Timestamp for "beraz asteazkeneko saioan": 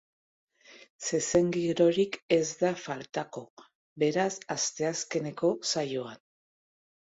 4.05-6.23